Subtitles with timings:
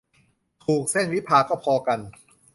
[0.65, 1.99] ถูก เส้นวิภาก็พอกัน